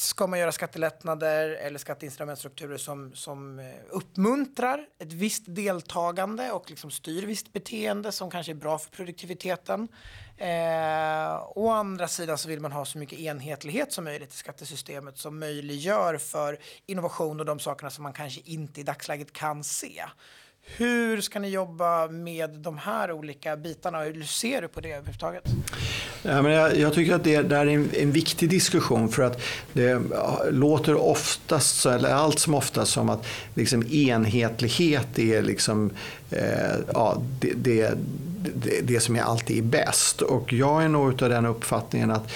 [0.00, 6.90] ska man göra skattelättnader eller skatteincitamentstrukturer som, som eh, uppmuntrar ett visst deltagande och liksom
[6.90, 9.88] styr visst beteende som kanske är bra för produktiviteten.
[10.36, 15.18] Eh, å andra sidan så vill man ha så mycket enhetlighet som möjligt i skattesystemet
[15.18, 20.04] som möjliggör för innovation och de sakerna som man kanske inte i dagsläget kan se.
[20.76, 24.92] Hur ska ni jobba med de här olika bitarna och hur ser du på det
[24.92, 25.44] överhuvudtaget?
[26.22, 29.42] Ja, men jag, jag tycker att det, det är en, en, viktig diskussion för att
[29.72, 30.00] det
[30.50, 35.90] låter oftast, eller allt som oftast som att liksom enhetlighet är liksom,
[36.30, 37.98] eh, ja, det, det
[38.42, 40.22] det, det som är alltid är bäst.
[40.22, 42.32] Och jag är nog av den uppfattningen att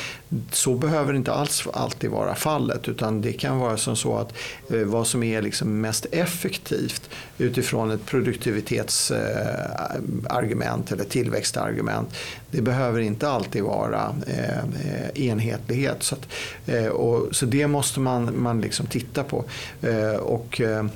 [0.52, 2.88] så behöver inte alls alltid vara fallet.
[2.88, 4.34] Utan det kan vara som så att
[4.70, 12.08] eh, vad som är liksom mest effektivt utifrån ett produktivitetsargument eh, eller tillväxtargument.
[12.52, 16.02] Det behöver inte alltid vara eh, enhetlighet.
[16.02, 16.28] Så, att,
[16.66, 19.44] eh, och, så det måste man, man liksom titta på
[19.82, 20.86] eh, och eh,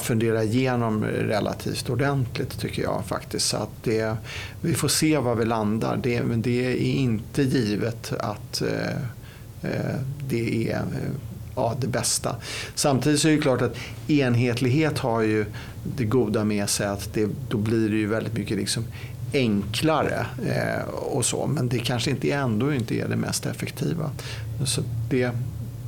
[0.00, 3.48] fundera igenom relativt ordentligt tycker jag faktiskt.
[3.48, 4.16] Så att det,
[4.60, 5.96] vi får se var vi landar.
[6.02, 9.96] Det, men det är inte givet att eh,
[10.28, 10.82] det är
[11.54, 12.36] ja, det bästa.
[12.74, 13.76] Samtidigt så är det klart att
[14.08, 15.44] enhetlighet har ju
[15.96, 18.84] det goda med sig att det, då blir det ju väldigt mycket liksom
[19.32, 21.46] enklare eh, och så.
[21.46, 24.10] Men det kanske inte ändå inte är det mest effektiva.
[24.66, 25.30] Så det,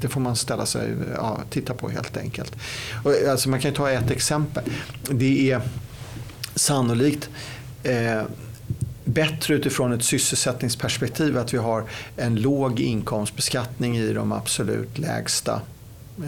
[0.00, 2.56] det får man ställa sig, ja, titta på helt enkelt.
[3.04, 4.64] Och, alltså man kan ta ett exempel.
[5.10, 5.60] Det är
[6.54, 7.30] sannolikt
[7.82, 8.22] eh,
[9.04, 11.84] bättre utifrån ett sysselsättningsperspektiv att vi har
[12.16, 15.60] en låg inkomstbeskattning i de absolut lägsta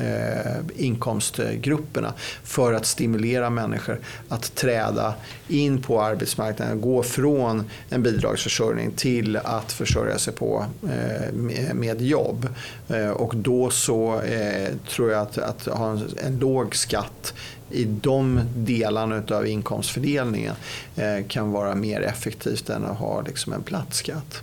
[0.00, 5.14] eh, inkomstgrupperna för att stimulera människor att träda
[5.48, 11.32] in på arbetsmarknaden, gå från en bidragsförsörjning till att försörja sig på eh,
[11.74, 12.48] med, jobb.
[12.88, 17.34] Eh, och då så eh, tror jag att, att ha en, en låg skatt
[17.70, 20.54] i de delarna av inkomstfördelningen
[20.96, 24.42] eh, kan vara mer effektivt än att ha liksom en platt skatt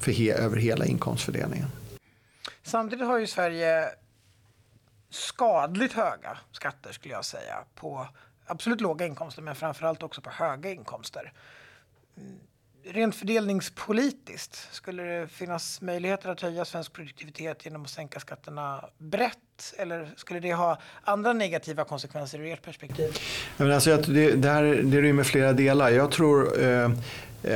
[0.00, 1.68] för he över hela inkomstfördelningen.
[2.62, 3.84] Samtidigt har ju Sverige
[5.16, 8.08] skadligt höga skatter skulle jag säga på
[8.46, 11.32] absolut låga inkomster men framförallt också på höga inkomster.
[12.16, 12.38] Mm,
[12.84, 19.38] rent fördelningspolitiskt, skulle det finnas möjligheter att höja svensk produktivitet genom att sänka skatterna brett?
[19.78, 23.18] Eller skulle det ha andra negativa konsekvenser ur ert perspektiv?
[23.56, 25.90] Men alltså, det, det, här, det rymmer flera delar.
[25.90, 26.90] Jag tror eh,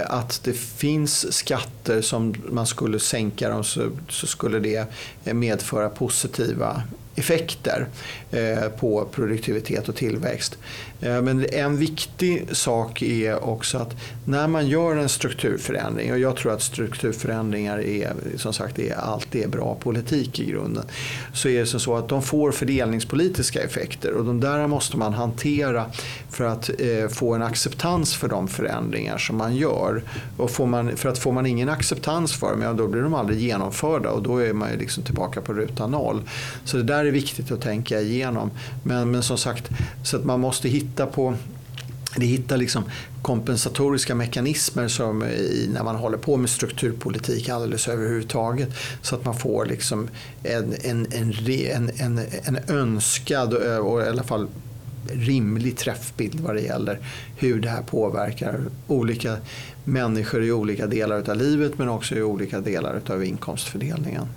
[0.07, 4.87] att det finns skatter som man skulle sänka dem så, så skulle det
[5.25, 6.83] medföra positiva
[7.21, 7.87] effekter
[8.31, 10.59] eh, på produktivitet och tillväxt.
[11.01, 16.37] Eh, men en viktig sak är också att när man gör en strukturförändring och jag
[16.37, 20.85] tror att strukturförändringar är som sagt är alltid är bra politik i grunden.
[21.33, 25.87] Så är det så att de får fördelningspolitiska effekter och de där måste man hantera
[26.31, 30.03] för att eh, få en acceptans för de förändringar som man gör.
[30.37, 33.15] Och får man, för att får man ingen acceptans för dem, ja, då blir de
[33.15, 36.23] aldrig genomförda och då är man ju liksom tillbaka på ruta noll.
[36.65, 38.51] Så det där är viktigt att tänka igenom.
[38.83, 39.69] Men, men som sagt,
[40.05, 41.37] så att man måste hitta på
[42.17, 42.85] det hittar liksom
[43.23, 48.69] kompensatoriska mekanismer som i, när man håller på med strukturpolitik alldeles överhuvudtaget.
[49.03, 50.09] Så att man får liksom
[50.43, 54.49] en, en, en, en, en önskad eh, och i alla fall
[55.13, 56.99] rimlig träffbild vad det gäller
[57.37, 59.37] hur det här påverkar olika
[59.85, 64.29] människor i olika delar av livet men också i olika delar av inkomstfördelningen.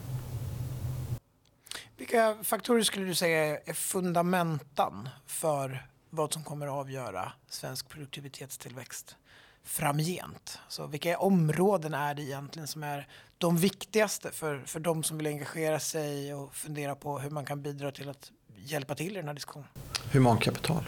[1.98, 9.16] Vilka faktorer skulle du säga är fundamentan för vad som kommer att avgöra svensk produktivitetstillväxt
[9.64, 10.60] framgent?
[10.68, 15.28] Så vilka områden är det egentligen som är de viktigaste för, för de som vill
[15.28, 19.28] engagera sig och fundera på hur man kan bidra till att hjälpa till i den
[19.28, 19.68] här diskussionen?
[20.12, 20.84] Humankapital.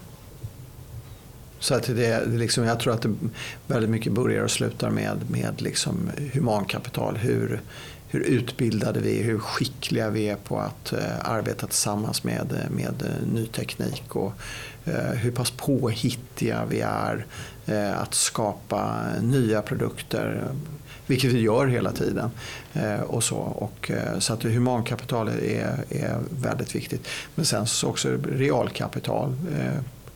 [1.59, 3.15] Så att det, det liksom, jag tror att det
[3.67, 7.17] väldigt mycket börjar och slutar med, med liksom humankapital.
[7.17, 7.61] Hur,
[8.07, 13.03] hur utbildade vi är, hur skickliga vi är på att uh, arbeta tillsammans med, med
[13.03, 14.33] uh, ny teknik och
[14.85, 17.25] Eh, hur pass påhittiga vi är
[17.65, 20.47] eh, att skapa nya produkter,
[21.07, 22.31] vilket vi gör hela tiden.
[22.73, 23.37] Eh, och så.
[23.37, 27.07] Och, så att humankapital är, är väldigt viktigt.
[27.35, 29.35] Men sen så också realkapital,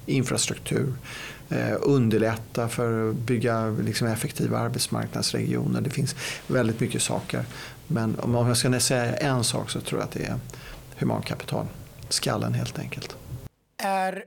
[0.06, 0.94] infrastruktur,
[1.82, 5.82] underlätta för att bygga liksom effektiva arbetsmarknadsregioner.
[5.82, 6.16] Det finns
[6.48, 7.46] väldigt mycket saker
[7.88, 10.40] men om jag ska säga en sak så tror jag att det är
[10.98, 11.66] humankapital.
[12.10, 13.16] Skallen helt enkelt.
[13.78, 14.24] Är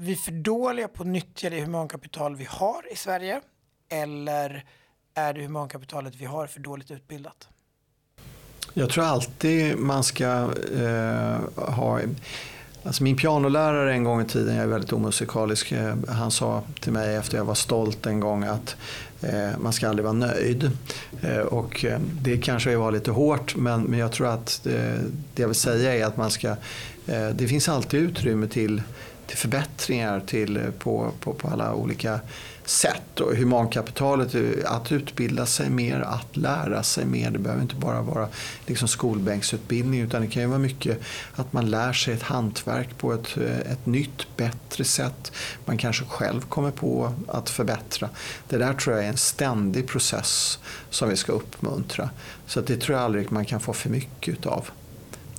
[0.00, 3.40] vi för dåliga på att nyttja det humankapital vi har i Sverige?
[3.88, 4.64] Eller
[5.14, 7.48] är det humankapitalet vi har för dåligt utbildat?
[8.74, 12.00] Jag tror alltid man ska eh, ha
[12.82, 16.92] Alltså min pianolärare en gång i tiden, jag är väldigt omusikalisk, eh, han sa till
[16.92, 18.76] mig efter jag var stolt en gång att
[19.20, 20.70] eh, man ska aldrig vara nöjd.
[21.22, 24.98] Eh, och eh, det kanske var lite hårt men, men jag tror att det,
[25.34, 26.48] det jag vill säga är att man ska,
[27.06, 28.82] eh, det finns alltid utrymme till,
[29.30, 32.20] till förbättringar till, eh, på, på, på alla olika
[32.64, 33.20] sätt.
[33.20, 37.30] Och humankapitalet, eh, att utbilda sig mer, att lära sig mer.
[37.30, 38.28] Det behöver inte bara vara
[38.66, 40.98] liksom skolbänksutbildning utan det kan ju vara mycket
[41.34, 45.32] att man lär sig ett hantverk på ett, eh, ett nytt, bättre sätt.
[45.64, 48.08] Man kanske själv kommer på att förbättra.
[48.48, 50.58] Det där tror jag är en ständig process
[50.90, 52.10] som vi ska uppmuntra.
[52.46, 54.70] Så det tror jag aldrig man kan få för mycket utav.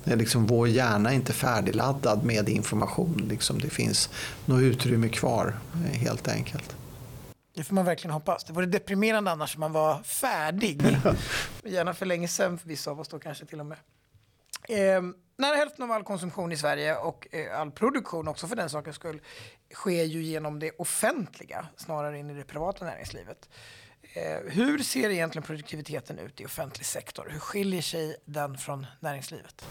[0.04, 3.26] Liksom, vår hjärna är inte färdigladdad med information.
[3.28, 4.10] Liksom, det finns
[4.44, 5.58] något utrymme kvar
[5.92, 6.76] helt enkelt.
[7.54, 8.44] Det får man verkligen hoppas.
[8.44, 10.82] Det vore deprimerande annars om man var färdig.
[11.64, 13.78] Gärna för länge sedan för vissa av oss då kanske till och med.
[14.68, 15.02] Eh,
[15.36, 18.96] nära hälften av all konsumtion i Sverige och eh, all produktion också för den sakens
[18.96, 19.20] skull
[19.74, 23.48] sker ju genom det offentliga snarare än i det privata näringslivet.
[24.14, 27.28] Eh, hur ser egentligen produktiviteten ut i offentlig sektor?
[27.30, 29.64] Hur skiljer sig den från näringslivet?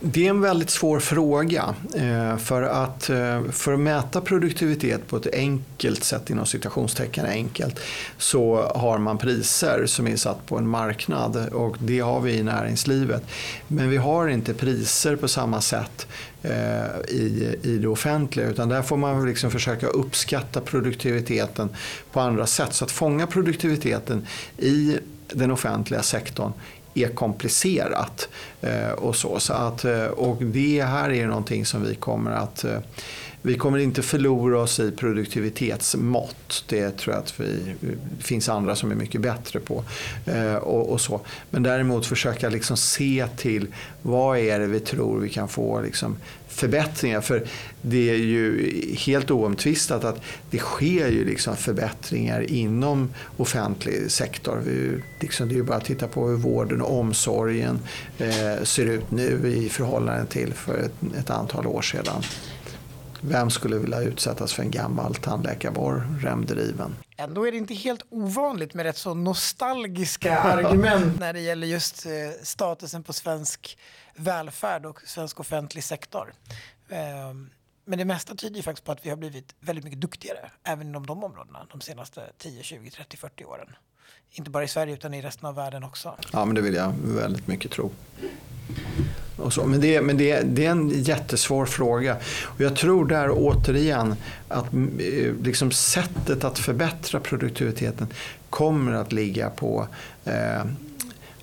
[0.00, 1.74] Det är en väldigt svår fråga.
[1.94, 7.80] Eh, för att, eh, för att mäta produktivitet på ett enkelt sätt, inom citationstecken enkelt,
[8.18, 12.42] så har man priser som är satt på en marknad och det har vi i
[12.42, 13.22] näringslivet.
[13.68, 16.06] Men vi har inte priser på samma sätt
[16.46, 21.68] Eh, i, i det offentliga utan där får man liksom försöka uppskatta produktiviteten
[22.12, 22.74] på andra sätt.
[22.74, 24.26] Så att fånga produktiviteten
[24.58, 26.52] i den offentliga sektorn
[26.94, 28.28] är komplicerat.
[28.60, 29.40] Eh, och, så.
[29.40, 32.64] Så att, eh, och det här är någonting som vi kommer att
[33.46, 36.64] vi kommer inte förlora oss i produktivitetsmått.
[36.68, 39.84] Det tror jag att vi, det finns andra som är mycket bättre på.
[40.26, 41.20] Eh, och, och, så.
[41.50, 43.66] Men däremot försöka liksom se till
[44.02, 46.16] vad är det vi tror vi kan få liksom
[46.48, 47.20] förbättringar.
[47.20, 47.46] För
[47.82, 54.60] det är ju helt oomtvistat att det sker ju liksom förbättringar inom offentlig sektor.
[54.64, 57.78] Vi, liksom, det är ju bara att titta på hur vården och omsorgen
[58.18, 62.22] eh, ser ut nu i förhållande till för ett, ett antal år sedan.
[63.20, 66.96] Vem skulle vilja utsättas för en gammal tandläkarborr, remdriven?
[67.16, 72.06] Ändå är det inte helt ovanligt med rätt så nostalgiska argument när det gäller just
[72.06, 73.78] eh, statusen på svensk
[74.16, 76.32] välfärd och svensk offentlig sektor.
[76.88, 77.50] Ehm,
[77.84, 80.86] men det mesta tyder ju faktiskt på att vi har blivit väldigt mycket duktigare även
[80.88, 83.68] inom de områdena de senaste 10, 20, 30, 40 åren.
[84.30, 86.16] Inte bara i Sverige utan i resten av världen också.
[86.32, 87.90] Ja, men det vill jag väldigt mycket tro.
[89.36, 89.66] Och så.
[89.66, 92.16] Men, det, men det, det, är en jättesvår fråga.
[92.44, 94.14] Och jag tror där återigen
[94.48, 98.06] att eh, liksom sättet att förbättra produktiviteten
[98.50, 99.86] kommer att ligga på
[100.24, 100.64] eh,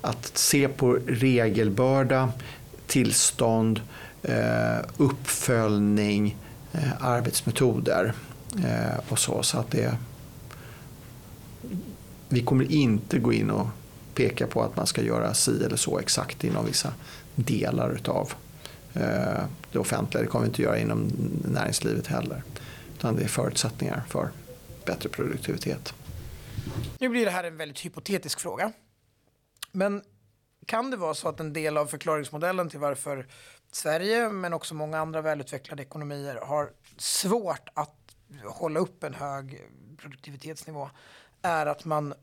[0.00, 2.32] att se på regelbörda,
[2.86, 3.80] tillstånd,
[4.22, 6.36] eh, uppföljning,
[6.72, 8.12] eh, arbetsmetoder
[8.64, 9.42] eh, och så.
[9.42, 9.96] så att det,
[12.28, 13.66] vi kommer inte gå in och
[14.14, 16.92] peka på att man ska göra si eller så exakt inom vissa
[17.34, 18.32] delar av
[18.94, 20.22] eh, det offentliga.
[20.22, 21.10] Det kommer vi inte göra inom
[21.44, 22.42] näringslivet heller.
[22.96, 24.28] Utan det är förutsättningar för
[24.84, 25.94] bättre produktivitet.
[26.98, 28.72] Nu blir det här en väldigt hypotetisk fråga.
[29.72, 30.02] Men
[30.66, 33.26] kan det vara så att en del av förklaringsmodellen till varför
[33.72, 39.62] Sverige, men också många andra välutvecklade ekonomier har svårt att hålla upp en hög
[39.98, 40.90] produktivitetsnivå
[41.42, 42.14] är att man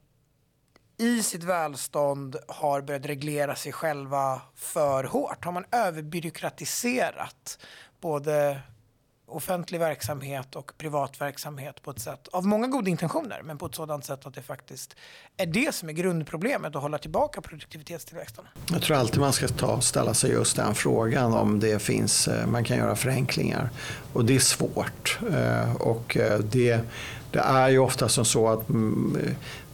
[1.01, 5.45] i sitt välstånd har börjat reglera sig själva för hårt?
[5.45, 7.57] Har man överbyråkratiserat
[8.01, 8.59] både
[9.31, 13.75] offentlig verksamhet och privat verksamhet på ett sätt av många goda intentioner, men på ett
[13.75, 14.95] sådant sätt att det faktiskt
[15.37, 18.45] är det som är grundproblemet att hålla tillbaka produktivitetstillväxten.
[18.71, 22.47] Jag tror alltid man ska ta, ställa sig just den frågan om det finns, eh,
[22.47, 23.69] man kan göra förenklingar.
[24.13, 25.19] Och det är svårt.
[25.33, 26.81] Eh, och eh, det,
[27.31, 29.17] det är ju ofta som så att mm,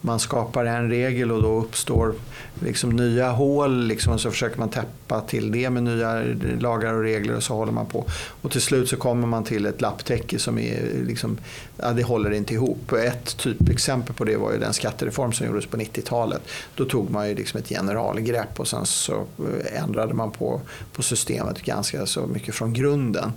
[0.00, 2.14] man skapar en regel och då uppstår
[2.60, 6.22] liksom nya hål liksom, och så försöker man täppa till det med nya
[6.60, 8.06] lagar och regler och så håller man på.
[8.42, 11.38] Och till slut så kommer man till ett lapptäcke som är liksom,
[11.76, 12.92] ja, det håller inte ihop.
[12.92, 16.42] Ett typexempel på det var ju den skattereform som gjordes på 90-talet.
[16.74, 20.60] Då tog man ju liksom ett generalgrepp och sen så eh, ändrade man på,
[20.92, 23.32] på systemet ganska så mycket från grunden.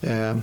[0.00, 0.36] Eh,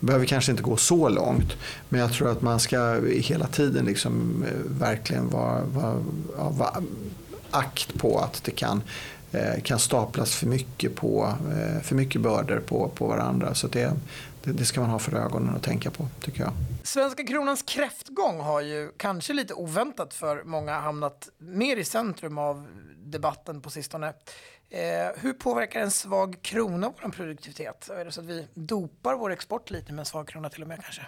[0.00, 1.56] behöver kanske inte gå så långt.
[1.88, 6.00] Men jag tror att man ska hela tiden liksom eh, verkligen vara, vara,
[6.50, 6.82] vara
[7.50, 8.82] akt på att det kan,
[9.32, 13.54] eh, kan staplas för mycket, på, eh, för mycket bördor på, på varandra.
[13.54, 13.92] Så det,
[14.42, 16.52] det, ska man ha för ögonen och tänka på, tycker jag.
[16.82, 22.66] Svenska kronans kräftgång har ju kanske lite oväntat för många hamnat mer i centrum av
[23.04, 24.12] debatten på sistone.
[24.70, 24.80] Eh,
[25.16, 27.90] hur påverkar en svag krona vår produktivitet?
[27.90, 30.68] Är det så att vi dopar vår export lite med en svag krona till och
[30.68, 31.02] med kanske?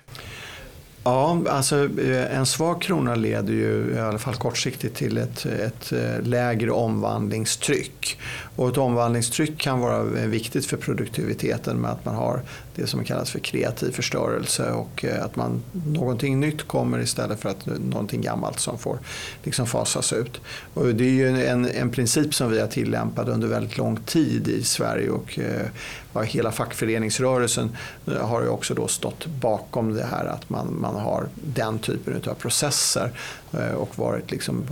[1.05, 5.93] Ja, alltså eh, en svag krona leder ju i alla fall kortsiktigt till ett, ett
[5.93, 8.21] eh, lägre omvandlingstryck.
[8.59, 12.43] Och ett omvandlingstryck kan vara eh, viktigt för produktiviteten med att man har
[12.75, 17.49] det som kallas för kreativ förstörelse och eh, att man, någonting nytt kommer istället för
[17.49, 18.99] att någonting gammalt som får
[19.43, 20.41] liksom fasas ut.
[20.75, 24.49] Och det är ju en, en princip som vi har tillämpat under väldigt lång tid
[24.49, 30.25] i Sverige och eh, hela fackföreningsrörelsen eh, har ju också då stått bakom det här
[30.25, 33.11] att man, man har den typen av processer
[33.53, 34.65] eh, och varit liksom,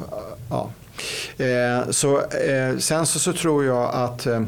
[0.50, 0.70] ja.
[1.38, 4.42] Eh, så, eh, sen så, så tror jag att eh,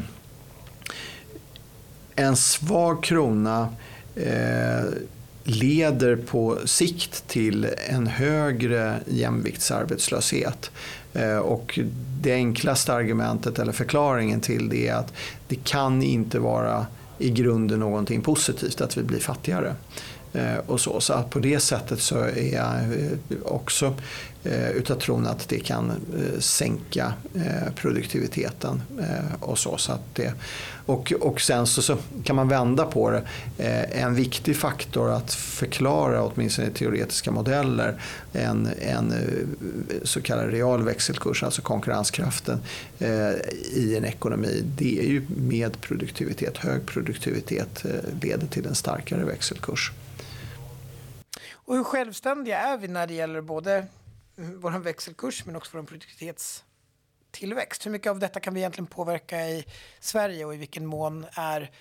[2.15, 3.69] en svag krona
[4.15, 4.85] eh,
[5.43, 10.71] leder på sikt till en högre jämviktsarbetslöshet.
[11.13, 11.79] Eh, och
[12.21, 15.13] det enklaste argumentet eller förklaringen till det är att
[15.47, 16.85] det kan inte vara
[17.17, 19.75] i grunden någonting positivt att vi blir fattigare.
[20.33, 21.01] Eh, och så.
[21.01, 23.95] så att på det sättet så är jag eh, också
[24.43, 25.91] eh, utav tron att det kan
[26.39, 27.13] sänka
[27.75, 28.81] produktiviteten.
[29.39, 30.33] och så, så att det,
[30.85, 33.23] och, och sen så, så kan man vända på det.
[33.91, 38.01] en viktig faktor att förklara, åtminstone i teoretiska modeller,
[38.33, 39.13] en, en
[40.03, 42.59] så kallad real växelkurs, alltså konkurrenskraften
[43.73, 46.57] i en ekonomi, det är ju med produktivitet.
[46.57, 47.85] Hög produktivitet
[48.21, 49.91] leder till en starkare växelkurs.
[51.69, 53.85] Och hur självständiga är vi när det gäller både eh,
[54.35, 57.85] vår växelkurs men också vår produktivitetstillväxt?
[57.85, 59.65] Hur mycket av detta kan vi egentligen påverka i
[59.99, 61.71] Sverige och i vilken mån är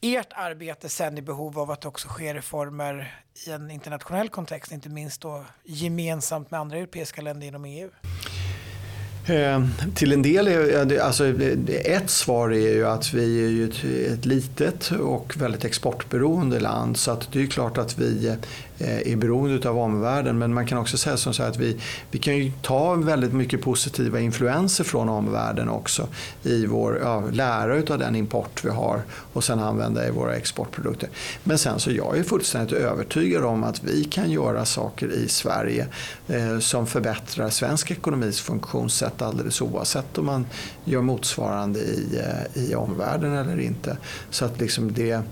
[0.00, 4.88] ert arbete sen i behov av att också ske reformer i en internationell kontext, inte
[4.88, 7.90] minst då gemensamt med andra europeiska länder inom EU?
[9.28, 9.64] Eh,
[9.94, 13.64] till en del är alltså, eh, ett svar är ju att vi är ju
[14.12, 18.36] ett, litet och väldigt exportberoende land så att det är klart att vi
[18.78, 20.38] eh, är beroende av omvärlden.
[20.38, 21.76] Men man kan också säga som så att vi,
[22.10, 26.08] vi kan ju ta väldigt mycket positiva influenser från omvärlden också
[26.42, 29.02] i vår, ja, lära av den import vi har
[29.32, 31.08] och sen använda i våra exportprodukter.
[31.44, 35.86] Men sen så jag är fullständigt övertygad om att vi kan göra saker i Sverige
[36.28, 40.46] eh, som förbättrar svensk ekonomis funktionssätt alldeles oavsett om man
[40.84, 43.96] gör motsvarande i, eh, i omvärlden eller inte.
[44.30, 45.22] Så att liksom det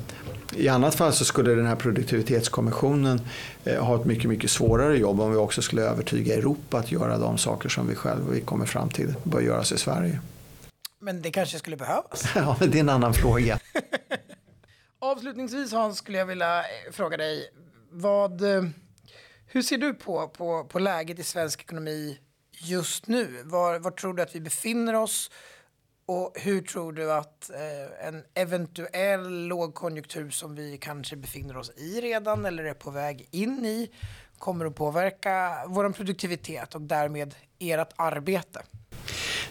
[0.55, 3.21] i annat fall så skulle den här produktivitetskommissionen
[3.65, 7.19] eh, ha ett mycket, mycket svårare jobb om vi också skulle övertyga Europa att göra
[7.19, 10.21] de saker som vi själva kommer fram till bör göras i Sverige.
[10.99, 12.25] Men det kanske skulle behövas?
[12.35, 13.59] ja, men det är en annan fråga.
[14.99, 17.51] Avslutningsvis Hans skulle jag vilja eh, fråga dig,
[17.91, 18.43] vad,
[19.47, 22.19] hur ser du på, på, på läget i svensk ekonomi
[22.59, 23.43] just nu?
[23.45, 25.31] Var, var tror du att vi befinner oss?
[26.07, 32.01] Och hur tror du att eh, en eventuell lågkonjunktur som vi kanske befinner oss i
[32.01, 33.91] redan eller är på väg in i
[34.39, 38.63] kommer att påverka vår produktivitet och därmed ert arbete?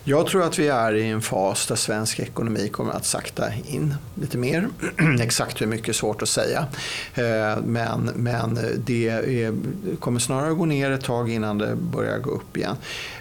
[0.08, 3.96] Jag tror att vi är i en fas där svensk ekonomi kommer att sakta in
[4.22, 4.70] lite mer.
[5.22, 6.68] Exakt hur mycket är svårt att säga.
[7.16, 9.54] Eh, men, men det är,
[10.00, 12.76] kommer snarare gå ner ett tag innan det börjar gå upp igen.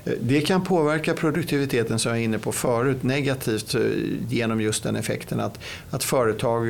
[0.04, 3.80] Eh, det kan påverka produktiviteten som jag var inne på förut negativt eh,
[4.28, 5.58] genom just den effekten att,
[5.90, 6.66] att företag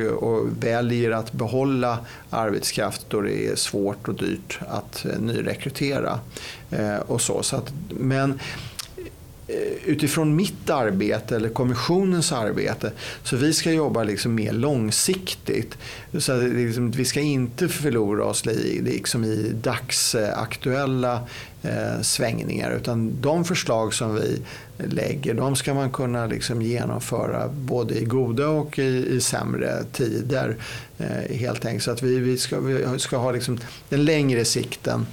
[0.59, 1.99] väljer att behålla
[2.29, 6.19] arbetskraft då det är svårt och dyrt att nyrekrytera.
[7.07, 7.43] Och så.
[7.43, 8.39] Så att, men
[9.47, 12.91] Eh, utifrån mitt arbete eller kommissionens arbete.
[13.23, 15.77] Så vi ska jobba liksom mer långsiktigt.
[16.19, 21.21] Så liksom, vi ska inte förlora oss liksom i dagsaktuella
[21.63, 22.71] eh, svängningar.
[22.71, 24.41] Utan de förslag som vi
[24.77, 30.55] lägger, de ska man kunna liksom genomföra både i goda och i, i sämre tider.
[30.97, 31.83] Eh, helt enkelt.
[31.83, 35.05] Så att vi, vi, ska, vi ska ha liksom den längre sikten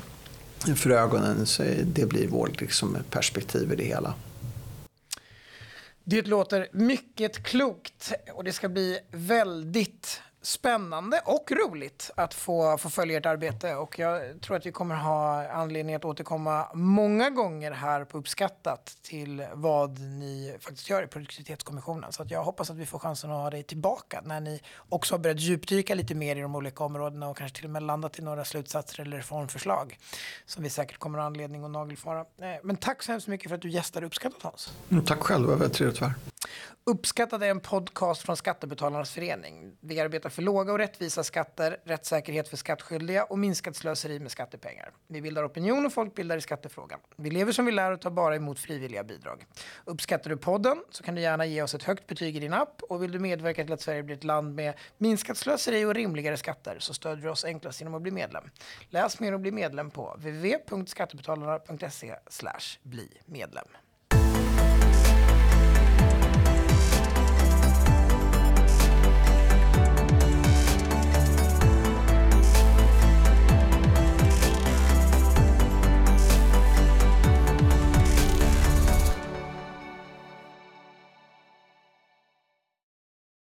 [0.77, 1.47] för ögonen.
[1.47, 4.15] Så det blir vårt liksom, perspektiv i det hela.
[6.05, 12.91] Det låter mycket klokt och det ska bli väldigt spännande och roligt att få, få
[12.91, 13.75] följa ert arbete.
[13.75, 18.97] Och jag tror att vi kommer ha anledning att återkomma många gånger här på Uppskattat
[19.03, 22.13] till vad ni faktiskt gör i produktivitetskommissionen.
[22.13, 25.15] Så att jag hoppas att vi får chansen att ha dig tillbaka när ni också
[25.15, 28.19] har börjat djupdyka lite mer i de olika områdena och kanske till och med landat
[28.19, 29.99] i några slutsatser eller reformförslag
[30.47, 32.21] som vi säkert kommer ha anledning att nagelfara.
[32.21, 32.25] Eh,
[32.63, 34.73] men tack så hemskt mycket för att du gästade Uppskattat Hans.
[34.91, 36.15] Mm, tack själv, det var väldigt trevligt att vara
[36.85, 39.77] Uppskattad är en podcast från Skattebetalarnas förening.
[39.81, 44.91] Vi arbetar för låga och rättvisa skatter, rättssäkerhet för skattskyldiga och minskat slöseri med skattepengar.
[45.09, 47.01] Vi bildar opinion och folkbildar i skattefrågan.
[47.17, 49.47] Vi lever som vi lär och tar bara emot frivilliga bidrag.
[49.85, 52.83] Uppskattar du podden så kan du gärna ge oss ett högt betyg i din app
[52.83, 56.37] och vill du medverka till att Sverige blir ett land med minskat slöseri och rimligare
[56.37, 58.45] skatter så stödjer du oss enklast genom att bli medlem.
[58.91, 62.17] Läs mer och bli medlem på www.skattebetalarna.se
[62.83, 63.67] bli medlem.